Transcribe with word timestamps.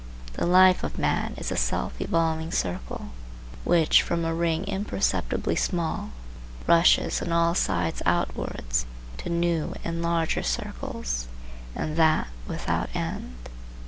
The 0.33 0.47
life 0.47 0.83
of 0.83 0.97
man 0.97 1.35
is 1.37 1.51
a 1.51 1.55
self 1.55 2.01
evolving 2.01 2.51
circle, 2.51 3.09
which, 3.63 4.01
from 4.01 4.25
a 4.25 4.33
ring 4.33 4.63
imperceptibly 4.63 5.55
small, 5.55 6.09
rushes 6.65 7.21
on 7.21 7.31
all 7.31 7.53
sides 7.53 8.01
outwards 8.03 8.87
to 9.17 9.29
new 9.29 9.75
and 9.83 10.01
larger 10.01 10.41
circles, 10.41 11.27
and 11.75 11.97
that 11.97 12.29
without 12.47 12.89
end. 12.95 13.35